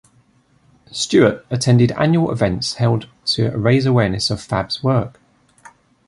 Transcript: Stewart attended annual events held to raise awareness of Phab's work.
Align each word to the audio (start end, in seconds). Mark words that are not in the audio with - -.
Stewart 0.91 1.45
attended 1.51 1.91
annual 1.91 2.31
events 2.31 2.73
held 2.77 3.07
to 3.25 3.51
raise 3.51 3.85
awareness 3.85 4.31
of 4.31 4.39
Phab's 4.39 4.81
work. 4.81 5.19